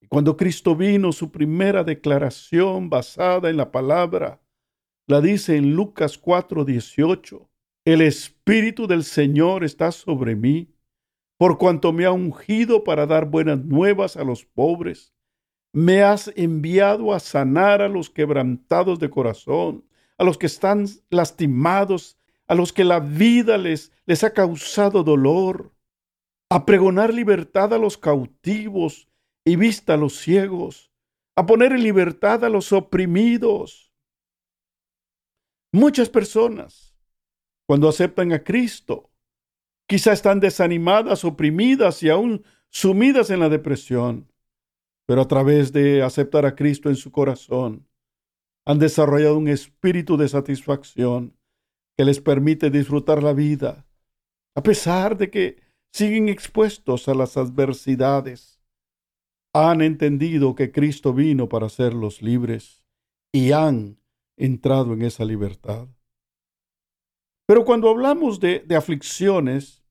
Y 0.00 0.06
cuando 0.06 0.36
Cristo 0.36 0.76
vino, 0.76 1.10
su 1.10 1.32
primera 1.32 1.82
declaración 1.82 2.88
basada 2.88 3.50
en 3.50 3.56
la 3.56 3.72
palabra, 3.72 4.40
la 5.08 5.20
dice 5.20 5.56
en 5.56 5.74
Lucas 5.74 6.16
4:18. 6.16 7.50
El 7.84 8.00
Espíritu 8.00 8.86
del 8.86 9.02
Señor 9.02 9.64
está 9.64 9.90
sobre 9.90 10.36
mí, 10.36 10.72
por 11.36 11.58
cuanto 11.58 11.92
me 11.92 12.04
ha 12.04 12.12
ungido 12.12 12.84
para 12.84 13.06
dar 13.06 13.28
buenas 13.28 13.64
nuevas 13.64 14.16
a 14.16 14.22
los 14.22 14.44
pobres. 14.44 15.12
Me 15.72 16.04
has 16.04 16.32
enviado 16.36 17.12
a 17.12 17.18
sanar 17.18 17.82
a 17.82 17.88
los 17.88 18.08
quebrantados 18.08 19.00
de 19.00 19.10
corazón, 19.10 19.87
a 20.18 20.24
los 20.24 20.36
que 20.36 20.46
están 20.46 20.86
lastimados 21.10 22.18
a 22.48 22.54
los 22.54 22.72
que 22.72 22.82
la 22.82 22.98
vida 22.98 23.58
les, 23.58 23.92
les 24.06 24.24
ha 24.24 24.32
causado 24.32 25.04
dolor, 25.04 25.72
a 26.50 26.64
pregonar 26.64 27.12
libertad 27.12 27.74
a 27.74 27.78
los 27.78 27.98
cautivos 27.98 29.06
y 29.44 29.56
vista 29.56 29.94
a 29.94 29.96
los 29.98 30.16
ciegos, 30.16 30.90
a 31.36 31.44
poner 31.44 31.72
en 31.72 31.82
libertad 31.82 32.42
a 32.44 32.48
los 32.48 32.72
oprimidos. 32.72 33.92
Muchas 35.72 36.08
personas, 36.08 36.96
cuando 37.66 37.86
aceptan 37.86 38.32
a 38.32 38.42
Cristo, 38.42 39.10
quizá 39.86 40.12
están 40.12 40.40
desanimadas, 40.40 41.26
oprimidas 41.26 42.02
y 42.02 42.08
aún 42.08 42.44
sumidas 42.70 43.28
en 43.28 43.40
la 43.40 43.50
depresión, 43.50 44.32
pero 45.06 45.20
a 45.20 45.28
través 45.28 45.70
de 45.72 46.02
aceptar 46.02 46.46
a 46.46 46.54
Cristo 46.56 46.88
en 46.88 46.96
su 46.96 47.12
corazón, 47.12 47.87
han 48.68 48.78
desarrollado 48.78 49.38
un 49.38 49.48
espíritu 49.48 50.18
de 50.18 50.28
satisfacción 50.28 51.34
que 51.96 52.04
les 52.04 52.20
permite 52.20 52.68
disfrutar 52.68 53.22
la 53.22 53.32
vida, 53.32 53.86
a 54.54 54.62
pesar 54.62 55.16
de 55.16 55.30
que 55.30 55.62
siguen 55.90 56.28
expuestos 56.28 57.08
a 57.08 57.14
las 57.14 57.38
adversidades. 57.38 58.60
Han 59.54 59.80
entendido 59.80 60.54
que 60.54 60.70
Cristo 60.70 61.14
vino 61.14 61.48
para 61.48 61.64
hacerlos 61.64 62.20
libres 62.20 62.84
y 63.32 63.52
han 63.52 63.98
entrado 64.36 64.92
en 64.92 65.00
esa 65.00 65.24
libertad. 65.24 65.88
Pero 67.46 67.64
cuando 67.64 67.88
hablamos 67.88 68.38
de, 68.38 68.66
aflicciones, 68.76 69.82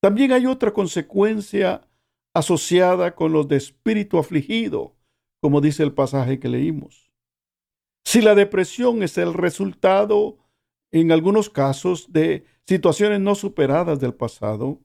también 0.00 0.32
hay 0.32 0.46
otra 0.46 0.72
consecuencia 0.72 1.86
asociada 2.34 3.14
con 3.14 3.32
los 3.32 3.46
de 3.48 3.56
espíritu 3.56 4.16
afligido, 4.16 4.96
como 5.42 5.60
dice 5.60 5.82
el 5.82 5.92
pasaje 5.92 6.40
que 6.40 6.48
leímos. 6.48 7.03
Si 8.04 8.20
la 8.20 8.34
depresión 8.34 9.02
es 9.02 9.18
el 9.18 9.34
resultado 9.34 10.38
en 10.92 11.10
algunos 11.10 11.50
casos 11.50 12.12
de 12.12 12.44
situaciones 12.66 13.20
no 13.20 13.34
superadas 13.34 14.00
del 14.00 14.14
pasado. 14.14 14.80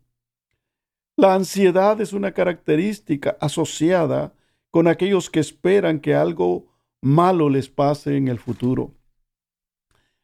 La 1.16 1.36
ansiedad 1.36 2.00
es 2.02 2.14
una 2.14 2.34
característica 2.34 3.38
asociada 3.40 4.34
con 4.72 4.88
aquellos 4.88 5.30
que 5.30 5.40
esperan 5.40 6.00
que 6.00 6.16
algo 6.16 6.68
malo 7.02 7.50
les 7.50 7.70
pase 7.70 8.18
en 8.18 8.28
el 8.28 8.40
futuro. 8.40 8.96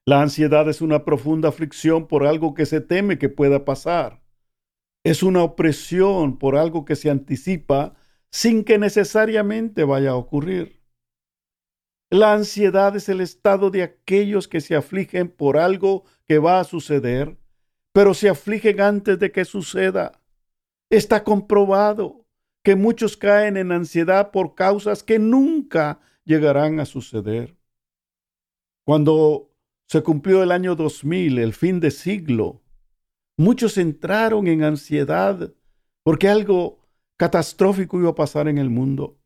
La 0.06 0.22
ansiedad 0.22 0.70
es 0.70 0.82
una 0.82 1.04
profunda 1.04 1.50
aflicción 1.50 2.08
por 2.08 2.26
algo 2.26 2.54
que 2.54 2.66
se 2.66 2.82
teme 2.82 3.18
que 3.18 3.30
pueda 3.30 3.66
pasar. 3.66 4.22
Es 5.04 5.24
una 5.24 5.44
opresión 5.44 6.38
por 6.38 6.56
algo 6.56 6.86
que 6.86 6.96
se 6.96 7.10
anticipa 7.10 7.96
sin 8.32 8.64
que 8.64 8.78
necesariamente 8.78 9.84
vaya 9.84 10.12
a 10.12 10.16
ocurrir. 10.16 10.82
La 12.12 12.34
ansiedad 12.34 12.96
es 12.96 13.10
el 13.10 13.20
estado 13.20 13.72
de 13.72 13.82
aquellos 13.82 14.48
que 14.48 14.62
se 14.62 14.76
afligen 14.76 15.28
por 15.30 15.58
algo 15.58 16.04
que 16.28 16.38
va 16.38 16.60
a 16.60 16.64
suceder, 16.64 17.38
pero 17.94 18.14
se 18.14 18.30
afligen 18.30 18.80
antes 18.80 19.18
de 19.18 19.32
que 19.32 19.44
suceda. 19.44 20.22
Está 20.90 21.24
comprobado 21.24 22.26
que 22.64 22.76
muchos 22.76 23.18
caen 23.18 23.58
en 23.58 23.72
ansiedad 23.72 24.32
por 24.32 24.54
causas 24.54 25.04
que 25.04 25.18
nunca 25.18 26.00
llegarán 26.26 26.80
a 26.80 26.86
suceder. 26.86 27.58
Cuando 28.86 29.52
se 29.88 30.04
cumplió 30.04 30.44
el 30.44 30.52
año 30.52 30.76
2000, 30.76 31.40
el 31.40 31.54
fin 31.54 31.80
de 31.80 31.90
siglo, 31.90 32.62
muchos 33.38 33.78
entraron 33.78 34.48
en 34.48 34.64
ansiedad 34.64 35.54
porque 36.04 36.30
algo 36.30 36.80
catastrófico 37.18 38.00
iba 38.00 38.12
a 38.12 38.16
pasar 38.16 38.48
en 38.48 38.60
el 38.60 38.70
mundo. 38.70 39.18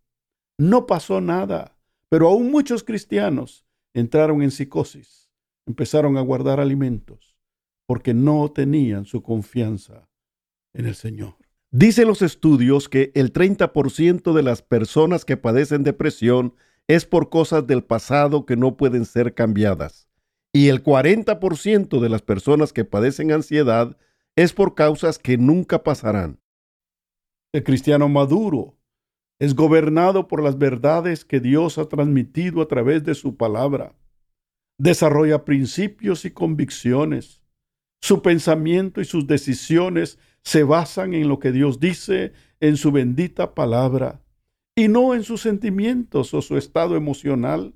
No 0.57 0.85
pasó 0.85 1.19
nada 1.19 1.78
pero 2.09 2.27
aún 2.27 2.51
muchos 2.51 2.83
cristianos 2.83 3.65
entraron 3.93 4.41
en 4.41 4.51
psicosis, 4.51 5.29
empezaron 5.65 6.17
a 6.17 6.21
guardar 6.21 6.59
alimentos, 6.59 7.37
porque 7.85 8.13
no 8.13 8.51
tenían 8.51 9.05
su 9.05 9.21
confianza 9.21 10.09
en 10.73 10.87
el 10.87 10.95
Señor. 10.95 11.35
Dicen 11.71 12.07
los 12.07 12.23
estudios 12.23 12.89
que 12.89 13.11
el 13.13 13.31
30% 13.31 14.33
de 14.33 14.43
las 14.43 14.63
personas 14.63 15.23
que 15.23 15.37
padecen 15.37 15.83
depresión 15.83 16.55
es 16.87 17.05
por 17.05 17.29
cosas 17.29 17.67
del 17.67 17.83
pasado 17.83 18.47
que 18.47 18.55
no 18.55 18.75
pueden 18.75 19.05
ser 19.05 19.35
cambiadas. 19.35 20.09
Y 20.51 20.69
el 20.69 20.83
40% 20.83 21.99
de 21.99 22.09
las 22.09 22.23
personas 22.23 22.73
que 22.73 22.85
padecen 22.85 23.31
ansiedad 23.31 23.97
es 24.35 24.53
por 24.53 24.73
causas 24.73 25.19
que 25.19 25.37
nunca 25.37 25.83
pasarán. 25.83 26.39
El 27.53 27.63
cristiano 27.63 28.09
maduro 28.09 28.78
es 29.39 29.55
gobernado 29.55 30.27
por 30.27 30.43
las 30.43 30.57
verdades 30.57 31.23
que 31.23 31.39
Dios 31.39 31.77
ha 31.77 31.85
transmitido 31.85 32.61
a 32.61 32.67
través 32.67 33.03
de 33.05 33.15
su 33.15 33.37
palabra. 33.37 33.95
Desarrolla 34.77 35.45
principios 35.45 36.25
y 36.25 36.31
convicciones. 36.31 37.41
Su 38.01 38.21
pensamiento 38.21 39.01
y 39.01 39.05
sus 39.05 39.27
decisiones 39.27 40.19
se 40.43 40.63
basan 40.63 41.13
en 41.13 41.27
lo 41.27 41.39
que 41.39 41.51
Dios 41.51 41.79
dice 41.79 42.33
en 42.59 42.77
su 42.77 42.91
bendita 42.91 43.55
palabra 43.55 44.21
y 44.75 44.87
no 44.87 45.13
en 45.13 45.23
sus 45.23 45.41
sentimientos 45.41 46.33
o 46.33 46.41
su 46.41 46.57
estado 46.57 46.95
emocional. 46.95 47.73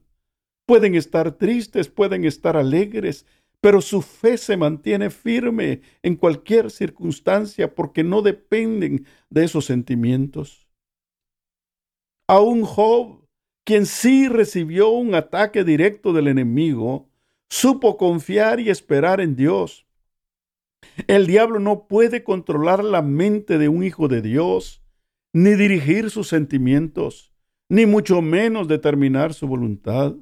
Pueden 0.65 0.96
estar 0.96 1.34
tristes, 1.34 1.89
pueden 1.89 2.24
estar 2.24 2.55
alegres, 2.55 3.25
pero 3.60 3.82
su 3.82 4.01
fe 4.01 4.38
se 4.38 4.55
mantiene 4.55 5.10
firme 5.10 5.82
en 6.01 6.15
cualquier 6.15 6.72
circunstancia 6.72 7.75
porque 7.75 8.03
no 8.03 8.22
dependen 8.22 9.05
de 9.29 9.43
esos 9.46 9.65
sentimientos. 9.65 10.62
A 12.27 12.39
un 12.39 12.63
Job, 12.63 13.27
quien 13.65 13.86
sí 13.86 14.30
recibió 14.30 14.89
un 14.89 15.13
ataque 15.13 15.65
directo 15.65 16.13
del 16.13 16.30
enemigo, 16.30 17.10
supo 17.50 17.98
confiar 17.98 18.62
y 18.62 18.70
esperar 18.70 19.20
en 19.20 19.36
Dios. 19.36 19.86
El 21.08 21.27
diablo 21.27 21.60
no 21.60 21.88
puede 21.88 22.24
controlar 22.24 22.84
la 22.84 23.01
mente 23.01 23.58
de 23.58 23.68
un 23.68 23.84
hijo 23.84 24.08
de 24.08 24.22
Dios, 24.22 24.82
ni 25.34 25.56
dirigir 25.56 26.10
sus 26.12 26.30
sentimientos, 26.30 27.34
ni 27.68 27.86
mucho 27.86 28.22
menos 28.22 28.68
determinar 28.68 29.34
su 29.34 29.48
voluntad. 29.48 30.15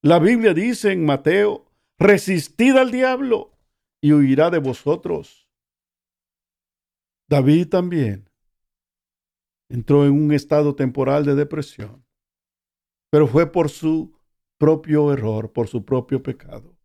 La 0.00 0.20
Biblia 0.20 0.54
dice 0.54 0.92
en 0.92 1.04
Mateo, 1.04 1.66
resistid 1.98 2.76
al 2.76 2.90
diablo 2.92 3.52
y 4.00 4.12
huirá 4.12 4.50
de 4.50 4.58
vosotros. 4.58 5.48
David 7.28 7.68
también 7.68 8.31
entró 9.72 10.06
en 10.06 10.12
un 10.12 10.32
estado 10.32 10.74
temporal 10.74 11.24
de 11.24 11.34
depresión, 11.34 12.04
pero 13.10 13.26
fue 13.26 13.50
por 13.50 13.68
su 13.68 14.12
propio 14.58 15.12
error, 15.12 15.52
por 15.52 15.68
su 15.68 15.84
propio 15.84 16.22
pecado. 16.22 16.76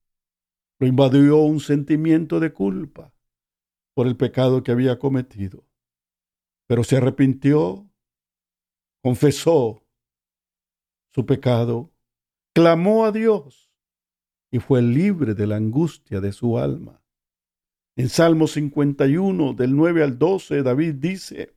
Lo 0.79 0.87
invadió 0.87 1.37
un 1.37 1.59
sentimiento 1.59 2.39
de 2.39 2.53
culpa 2.53 3.13
por 3.95 4.07
el 4.07 4.15
pecado 4.17 4.63
que 4.63 4.71
había 4.71 4.99
cometido 4.99 5.67
pero 6.67 6.83
se 6.83 6.97
arrepintió, 6.97 7.89
confesó 9.01 9.83
su 11.13 11.25
pecado, 11.25 11.91
clamó 12.53 13.05
a 13.05 13.11
Dios 13.11 13.71
y 14.51 14.59
fue 14.59 14.81
libre 14.81 15.33
de 15.33 15.47
la 15.47 15.55
angustia 15.55 16.19
de 16.19 16.33
su 16.33 16.57
alma. 16.57 17.01
En 17.95 18.09
Salmo 18.09 18.47
51, 18.47 19.53
del 19.53 19.75
9 19.75 20.03
al 20.03 20.19
12, 20.19 20.61
David 20.61 20.95
dice, 20.95 21.56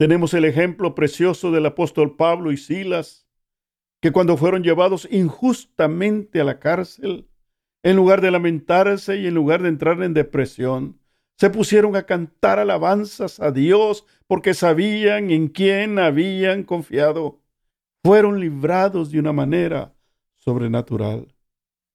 Tenemos 0.00 0.32
el 0.32 0.46
ejemplo 0.46 0.94
precioso 0.94 1.52
del 1.52 1.66
apóstol 1.66 2.16
Pablo 2.16 2.52
y 2.52 2.56
Silas, 2.56 3.28
que 4.00 4.12
cuando 4.12 4.38
fueron 4.38 4.62
llevados 4.62 5.06
injustamente 5.10 6.40
a 6.40 6.44
la 6.44 6.58
cárcel, 6.58 7.28
en 7.82 7.96
lugar 7.96 8.22
de 8.22 8.30
lamentarse 8.30 9.18
y 9.18 9.26
en 9.26 9.34
lugar 9.34 9.60
de 9.60 9.68
entrar 9.68 10.02
en 10.02 10.14
depresión, 10.14 10.98
se 11.36 11.50
pusieron 11.50 11.96
a 11.96 12.04
cantar 12.04 12.58
alabanzas 12.58 13.40
a 13.40 13.52
Dios 13.52 14.06
porque 14.26 14.54
sabían 14.54 15.30
en 15.30 15.48
quién 15.48 15.98
habían 15.98 16.62
confiado. 16.62 17.42
Fueron 18.02 18.40
librados 18.40 19.10
de 19.10 19.18
una 19.18 19.34
manera 19.34 19.94
sobrenatural. 20.38 21.34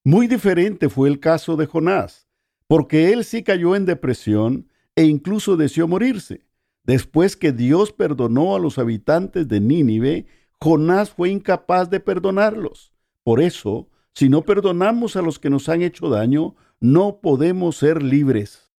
Muy 0.04 0.28
diferente 0.28 0.90
fue 0.90 1.10
el 1.10 1.20
caso 1.20 1.56
de 1.56 1.66
Jonás, 1.66 2.28
porque 2.68 3.14
él 3.14 3.24
sí 3.24 3.42
cayó 3.42 3.76
en 3.76 3.88
depresión 3.88 4.70
e 4.96 5.06
incluso 5.06 5.58
deseó 5.58 5.88
morirse. 5.88 6.46
Después 6.86 7.36
que 7.36 7.52
Dios 7.52 7.92
perdonó 7.92 8.56
a 8.56 8.60
los 8.60 8.78
habitantes 8.78 9.48
de 9.48 9.60
Nínive, 9.60 10.28
Jonás 10.62 11.10
fue 11.10 11.30
incapaz 11.30 11.90
de 11.90 12.00
perdonarlos. 12.00 12.94
Por 13.24 13.42
eso, 13.42 13.90
si 14.14 14.30
no 14.30 14.44
perdonamos 14.44 15.16
a 15.16 15.22
los 15.22 15.40
que 15.40 15.50
nos 15.50 15.68
han 15.68 15.82
hecho 15.82 16.10
daño, 16.10 16.56
no 16.80 17.20
podemos 17.22 17.78
ser 17.78 18.04
libres. 18.04 18.72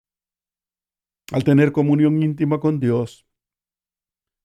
Al 1.32 1.42
tener 1.42 1.72
comunión 1.72 2.22
íntima 2.22 2.60
con 2.60 2.78
Dios, 2.78 3.26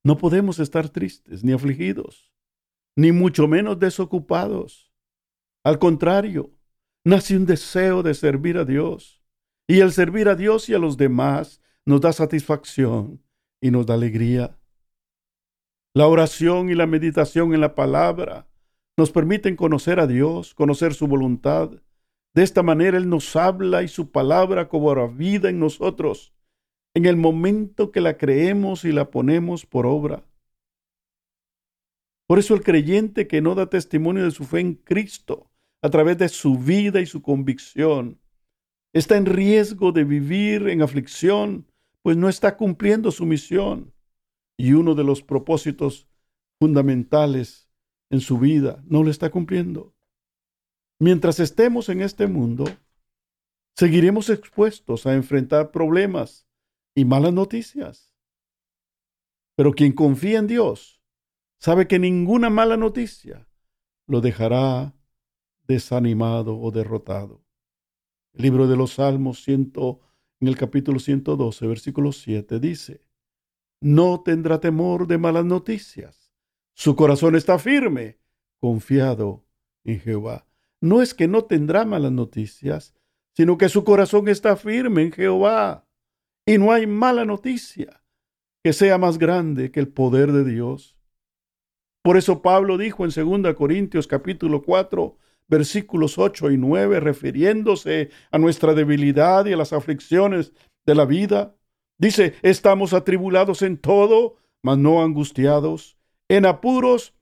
no 0.03 0.17
podemos 0.17 0.57
estar 0.57 0.89
tristes 0.89 1.43
ni 1.43 1.51
afligidos, 1.51 2.33
ni 2.95 3.11
mucho 3.11 3.47
menos 3.47 3.77
desocupados. 3.77 4.91
Al 5.63 5.77
contrario, 5.77 6.51
nace 7.03 7.37
un 7.37 7.45
deseo 7.45 8.01
de 8.01 8.15
servir 8.15 8.57
a 8.57 8.65
Dios, 8.65 9.23
y 9.67 9.81
el 9.81 9.91
servir 9.91 10.27
a 10.27 10.35
Dios 10.35 10.67
y 10.69 10.73
a 10.73 10.79
los 10.79 10.97
demás 10.97 11.61
nos 11.85 12.01
da 12.01 12.11
satisfacción 12.11 13.21
y 13.61 13.71
nos 13.71 13.85
da 13.85 13.93
alegría. 13.93 14.57
La 15.93 16.07
oración 16.07 16.69
y 16.69 16.75
la 16.75 16.87
meditación 16.87 17.53
en 17.53 17.61
la 17.61 17.75
palabra 17.75 18.47
nos 18.97 19.11
permiten 19.11 19.55
conocer 19.55 19.99
a 19.99 20.07
Dios, 20.07 20.53
conocer 20.53 20.93
su 20.93 21.07
voluntad. 21.07 21.69
De 22.33 22.43
esta 22.43 22.63
manera 22.63 22.97
Él 22.97 23.09
nos 23.09 23.35
habla 23.35 23.83
y 23.83 23.87
su 23.87 24.11
palabra 24.11 24.67
cobra 24.67 25.07
vida 25.07 25.49
en 25.49 25.59
nosotros 25.59 26.33
en 26.93 27.05
el 27.05 27.15
momento 27.15 27.91
que 27.91 28.01
la 28.01 28.17
creemos 28.17 28.83
y 28.83 28.91
la 28.91 29.11
ponemos 29.11 29.65
por 29.65 29.85
obra. 29.85 30.25
Por 32.27 32.39
eso 32.39 32.53
el 32.53 32.63
creyente 32.63 33.27
que 33.27 33.41
no 33.41 33.55
da 33.55 33.69
testimonio 33.69 34.23
de 34.23 34.31
su 34.31 34.45
fe 34.45 34.59
en 34.59 34.75
Cristo 34.75 35.51
a 35.81 35.89
través 35.89 36.17
de 36.17 36.29
su 36.29 36.57
vida 36.57 37.01
y 37.01 37.05
su 37.05 37.21
convicción 37.21 38.19
está 38.93 39.17
en 39.17 39.25
riesgo 39.25 39.91
de 39.91 40.03
vivir 40.03 40.67
en 40.67 40.81
aflicción, 40.81 41.65
pues 42.03 42.17
no 42.17 42.29
está 42.29 42.57
cumpliendo 42.57 43.11
su 43.11 43.25
misión 43.25 43.93
y 44.57 44.73
uno 44.73 44.95
de 44.95 45.03
los 45.03 45.23
propósitos 45.23 46.07
fundamentales 46.59 47.69
en 48.09 48.21
su 48.21 48.37
vida 48.37 48.83
no 48.85 49.03
lo 49.03 49.09
está 49.09 49.29
cumpliendo. 49.31 49.95
Mientras 50.99 51.39
estemos 51.39 51.89
en 51.89 52.01
este 52.01 52.27
mundo, 52.27 52.65
seguiremos 53.75 54.29
expuestos 54.29 55.07
a 55.07 55.15
enfrentar 55.15 55.71
problemas 55.71 56.47
y 56.95 57.05
malas 57.05 57.33
noticias. 57.33 58.13
Pero 59.55 59.73
quien 59.73 59.93
confía 59.93 60.39
en 60.39 60.47
Dios 60.47 61.01
sabe 61.59 61.87
que 61.87 61.99
ninguna 61.99 62.49
mala 62.49 62.77
noticia 62.77 63.47
lo 64.07 64.21
dejará 64.21 64.93
desanimado 65.67 66.59
o 66.59 66.71
derrotado. 66.71 67.43
El 68.33 68.43
libro 68.43 68.67
de 68.67 68.75
los 68.75 68.93
Salmos 68.93 69.43
ciento, 69.43 70.01
en 70.41 70.47
el 70.47 70.57
capítulo 70.57 70.99
112, 70.99 71.67
versículo 71.67 72.11
7 72.11 72.59
dice, 72.59 73.01
No 73.79 74.21
tendrá 74.21 74.59
temor 74.59 75.07
de 75.07 75.19
malas 75.19 75.45
noticias. 75.45 76.33
Su 76.73 76.95
corazón 76.95 77.35
está 77.35 77.59
firme, 77.59 78.17
confiado 78.59 79.45
en 79.83 79.99
Jehová. 79.99 80.47
No 80.81 81.03
es 81.03 81.13
que 81.13 81.27
no 81.27 81.45
tendrá 81.45 81.85
malas 81.85 82.11
noticias, 82.11 82.95
sino 83.35 83.57
que 83.57 83.69
su 83.69 83.83
corazón 83.83 84.27
está 84.27 84.55
firme 84.55 85.03
en 85.03 85.11
Jehová. 85.11 85.87
Y 86.45 86.57
no 86.57 86.71
hay 86.71 86.87
mala 86.87 87.23
noticia 87.23 88.03
que 88.63 88.73
sea 88.73 88.97
más 88.97 89.19
grande 89.19 89.71
que 89.71 89.79
el 89.79 89.89
poder 89.89 90.31
de 90.31 90.43
Dios. 90.43 90.97
Por 92.03 92.17
eso 92.17 92.41
Pablo 92.41 92.79
dijo 92.79 93.05
en 93.05 93.41
2 93.41 93.53
Corintios 93.53 94.07
capítulo 94.07 94.63
4, 94.63 95.17
versículos 95.51 96.17
8 96.17 96.51
y 96.51 96.57
9, 96.57 97.01
refiriéndose 97.01 98.09
a 98.31 98.37
nuestra 98.37 98.73
debilidad 98.73 99.45
y 99.45 99.51
a 99.51 99.57
las 99.57 99.73
aflicciones 99.73 100.53
de 100.85 100.95
la 100.95 101.03
vida, 101.03 101.57
dice, 101.97 102.35
estamos 102.41 102.93
atribulados 102.93 103.61
en 103.61 103.77
todo, 103.77 104.37
mas 104.63 104.77
no 104.77 105.03
angustiados, 105.03 105.97
en 106.29 106.45
apuros, 106.45 107.13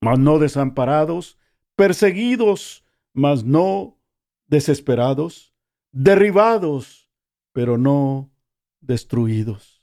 mas 0.00 0.20
no 0.20 0.38
desamparados, 0.38 1.36
perseguidos, 1.74 2.84
mas 3.12 3.42
no 3.42 3.98
desesperados, 4.46 5.52
derribados, 5.90 7.10
pero 7.52 7.76
no 7.76 8.30
destruidos. 8.80 9.82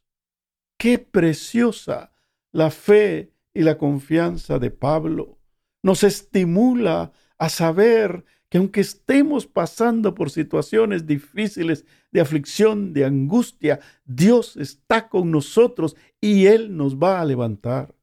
Qué 0.77 0.97
preciosa 0.97 2.13
la 2.53 2.71
fe 2.71 3.33
y 3.53 3.63
la 3.63 3.77
confianza 3.77 4.59
de 4.59 4.71
Pablo. 4.71 5.39
Nos 5.83 6.03
estimula 6.03 7.11
a 7.37 7.49
saber 7.49 8.25
que 8.49 8.57
aunque 8.57 8.81
estemos 8.81 9.47
pasando 9.47 10.13
por 10.15 10.29
situaciones 10.29 11.05
difíciles 11.05 11.85
de 12.11 12.21
aflicción, 12.21 12.93
de 12.93 13.05
angustia, 13.05 13.79
Dios 14.05 14.55
está 14.57 15.09
con 15.09 15.31
nosotros 15.31 15.95
y 16.21 16.45
Él 16.45 16.75
nos 16.77 16.97
va 16.97 17.19
a 17.19 17.25
levantar. 17.25 17.95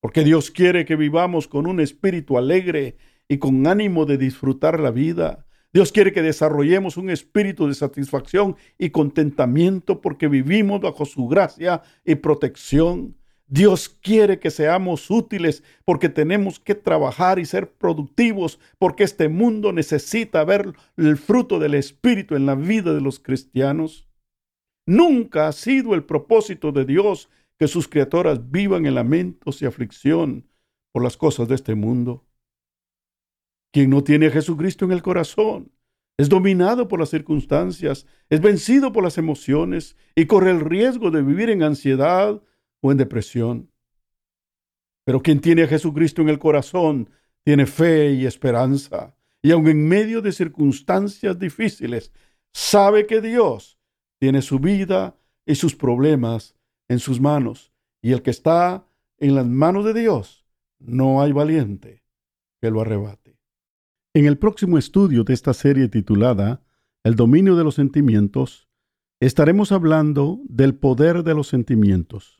Porque 0.00 0.24
Dios 0.24 0.50
quiere 0.50 0.84
que 0.84 0.96
vivamos 0.96 1.46
con 1.46 1.66
un 1.66 1.80
espíritu 1.80 2.38
alegre 2.38 2.96
y 3.28 3.38
con 3.38 3.66
ánimo 3.66 4.06
de 4.06 4.16
disfrutar 4.16 4.80
la 4.80 4.90
vida. 4.90 5.46
Dios 5.72 5.92
quiere 5.92 6.12
que 6.12 6.22
desarrollemos 6.22 6.96
un 6.96 7.10
espíritu 7.10 7.68
de 7.68 7.74
satisfacción 7.74 8.56
y 8.76 8.90
contentamiento 8.90 10.00
porque 10.00 10.26
vivimos 10.26 10.80
bajo 10.80 11.04
su 11.04 11.28
gracia 11.28 11.82
y 12.04 12.16
protección. 12.16 13.14
Dios 13.52 13.88
quiere 13.88 14.38
que 14.38 14.48
seamos 14.48 15.10
útiles 15.10 15.64
porque 15.84 16.08
tenemos 16.08 16.60
que 16.60 16.76
trabajar 16.76 17.40
y 17.40 17.44
ser 17.44 17.72
productivos 17.72 18.60
porque 18.78 19.02
este 19.02 19.28
mundo 19.28 19.72
necesita 19.72 20.44
ver 20.44 20.72
el 20.96 21.16
fruto 21.16 21.58
del 21.58 21.74
Espíritu 21.74 22.36
en 22.36 22.46
la 22.46 22.54
vida 22.54 22.94
de 22.94 23.00
los 23.00 23.18
cristianos. 23.18 24.08
Nunca 24.86 25.48
ha 25.48 25.52
sido 25.52 25.96
el 25.96 26.04
propósito 26.04 26.70
de 26.70 26.84
Dios 26.84 27.28
que 27.58 27.66
sus 27.66 27.88
criaturas 27.88 28.52
vivan 28.52 28.86
en 28.86 28.94
lamentos 28.94 29.60
y 29.60 29.66
aflicción 29.66 30.48
por 30.92 31.02
las 31.02 31.16
cosas 31.16 31.48
de 31.48 31.56
este 31.56 31.74
mundo. 31.74 32.24
Quien 33.72 33.90
no 33.90 34.04
tiene 34.04 34.26
a 34.26 34.30
Jesucristo 34.30 34.84
en 34.84 34.92
el 34.92 35.02
corazón 35.02 35.72
es 36.18 36.28
dominado 36.28 36.86
por 36.86 37.00
las 37.00 37.10
circunstancias, 37.10 38.06
es 38.28 38.40
vencido 38.40 38.92
por 38.92 39.02
las 39.02 39.18
emociones 39.18 39.96
y 40.14 40.26
corre 40.26 40.52
el 40.52 40.60
riesgo 40.60 41.10
de 41.10 41.22
vivir 41.22 41.50
en 41.50 41.64
ansiedad, 41.64 42.40
o 42.80 42.90
en 42.92 42.98
depresión. 42.98 43.70
Pero 45.04 45.22
quien 45.22 45.40
tiene 45.40 45.64
a 45.64 45.68
Jesucristo 45.68 46.22
en 46.22 46.28
el 46.28 46.38
corazón 46.38 47.10
tiene 47.44 47.66
fe 47.66 48.12
y 48.12 48.26
esperanza. 48.26 49.16
Y 49.42 49.50
aun 49.52 49.66
en 49.68 49.88
medio 49.88 50.20
de 50.20 50.32
circunstancias 50.32 51.38
difíciles, 51.38 52.12
sabe 52.52 53.06
que 53.06 53.20
Dios 53.20 53.78
tiene 54.18 54.42
su 54.42 54.58
vida 54.58 55.16
y 55.46 55.54
sus 55.54 55.74
problemas 55.74 56.54
en 56.88 56.98
sus 56.98 57.20
manos. 57.20 57.72
Y 58.02 58.12
el 58.12 58.22
que 58.22 58.30
está 58.30 58.86
en 59.18 59.34
las 59.34 59.46
manos 59.46 59.84
de 59.84 59.94
Dios, 59.94 60.46
no 60.78 61.22
hay 61.22 61.32
valiente 61.32 62.02
que 62.60 62.70
lo 62.70 62.80
arrebate. 62.80 63.38
En 64.14 64.26
el 64.26 64.38
próximo 64.38 64.76
estudio 64.76 65.24
de 65.24 65.34
esta 65.34 65.54
serie 65.54 65.88
titulada 65.88 66.62
El 67.04 67.16
dominio 67.16 67.56
de 67.56 67.64
los 67.64 67.76
sentimientos, 67.76 68.68
estaremos 69.20 69.72
hablando 69.72 70.40
del 70.44 70.74
poder 70.74 71.22
de 71.22 71.34
los 71.34 71.48
sentimientos 71.48 72.39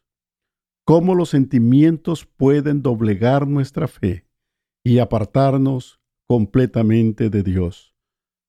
cómo 0.85 1.15
los 1.15 1.31
sentimientos 1.31 2.27
pueden 2.27 2.83
doblegar 2.83 3.47
nuestra 3.47 3.89
fe 3.89 4.27
y 4.85 4.99
apartarnos 4.99 6.01
completamente 6.27 7.31
de 7.31 7.43
Dios. 7.43 7.95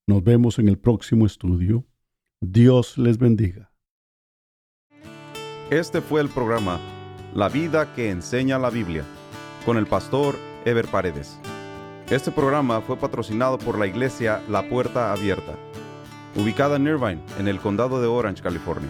Nos 0.07 0.23
vemos 0.23 0.59
en 0.59 0.67
el 0.67 0.77
próximo 0.77 1.25
estudio. 1.25 1.85
Dios 2.41 2.97
les 2.97 3.17
bendiga. 3.17 3.71
Este 5.69 6.01
fue 6.01 6.21
el 6.21 6.29
programa 6.29 6.79
La 7.33 7.47
vida 7.47 7.93
que 7.93 8.09
enseña 8.09 8.59
la 8.59 8.69
Biblia 8.69 9.05
con 9.65 9.77
el 9.77 9.87
pastor 9.87 10.35
Ever 10.65 10.87
Paredes. 10.87 11.39
Este 12.09 12.29
programa 12.29 12.81
fue 12.81 12.97
patrocinado 12.97 13.57
por 13.57 13.79
la 13.79 13.87
iglesia 13.87 14.41
La 14.49 14.67
Puerta 14.67 15.13
Abierta, 15.13 15.55
ubicada 16.35 16.75
en 16.75 16.87
Irvine, 16.87 17.21
en 17.39 17.47
el 17.47 17.59
condado 17.59 18.01
de 18.01 18.07
Orange, 18.07 18.43
California. 18.43 18.89